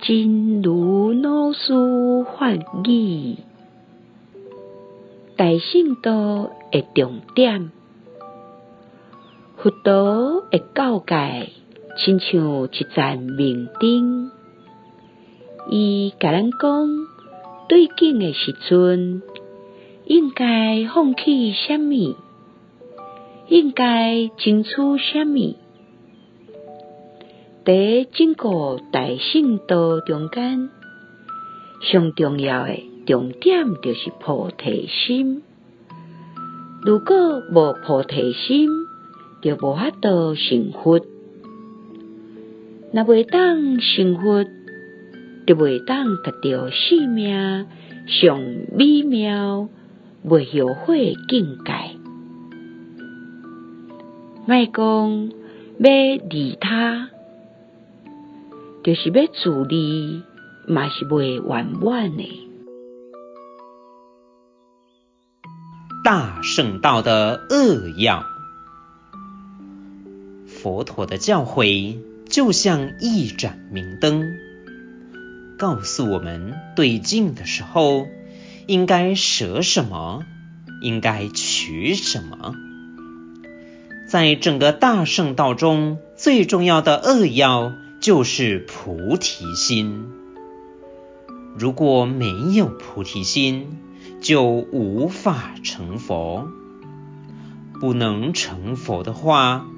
[0.00, 1.72] 真如老师
[2.36, 2.52] 法
[2.84, 3.36] 语，
[5.36, 7.70] 大圣道的重点，
[9.56, 11.50] 佛陀的教诫，
[11.98, 14.30] 亲像一盏明灯。
[15.70, 16.88] 伊甲咱讲，
[17.68, 19.22] 对境的时阵，
[20.06, 22.16] 应该放弃什么？
[23.48, 25.54] 应该争取什么？
[27.64, 30.68] 在整个大乘道中间，
[31.80, 35.42] 上重要的重点就是菩提心。
[36.84, 38.68] 如果无菩提心，
[39.42, 41.00] 就无法度成佛。
[42.92, 44.44] 若未当成佛，
[45.46, 47.66] 就未当达到生命
[48.08, 48.40] 上
[48.76, 49.68] 美妙、
[50.24, 51.72] 未后悔境界。
[54.46, 55.30] 莫讲
[55.78, 57.10] 要利他。
[58.84, 60.24] 就是要自利，
[60.66, 62.48] 嘛是未圆满的。
[66.02, 68.24] 大圣道的扼要，
[70.48, 74.24] 佛陀的教诲就像一盏明灯，
[75.60, 78.08] 告诉我们对境的时候
[78.66, 80.24] 应该舍什么，
[80.80, 82.56] 应该取什么。
[84.08, 87.74] 在整个大圣道中，最重要的扼要。
[88.02, 90.10] 就是菩提心。
[91.56, 93.78] 如果没有菩提心，
[94.20, 96.48] 就无法成佛。
[97.80, 99.68] 不能成佛的话，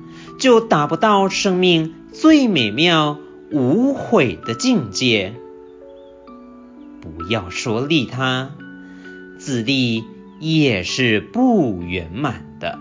[0.41, 3.19] 就达不到生命最美妙、
[3.50, 5.34] 无悔的境界。
[7.03, 8.53] 不要说利他，
[9.38, 10.03] 自利
[10.41, 12.78] 也是不圆满的。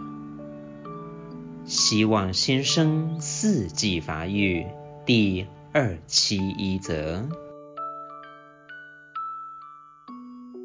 [1.65, 4.67] 希望新生四季发育。
[5.05, 7.21] 第二七一则。